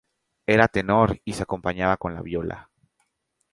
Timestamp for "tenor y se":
0.67-1.43